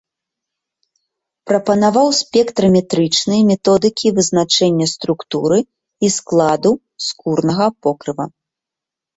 Прапанаваў 1.49 2.07
спектраметрычныя 2.21 3.41
методыкі 3.51 4.07
вызначэння 4.17 4.85
структуры 4.95 5.59
і 6.09 6.11
складу 6.17 6.71
скурнага 7.11 7.65
покрыва. 7.87 8.25